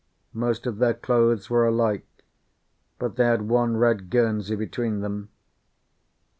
Most 0.33 0.65
of 0.65 0.79
their 0.79 0.95
clothes 0.95 1.47
were 1.47 1.63
alike, 1.63 2.07
but 2.97 3.17
they 3.17 3.25
had 3.25 3.43
one 3.47 3.77
red 3.77 4.09
guernsey 4.09 4.55
between 4.55 5.01
them. 5.01 5.29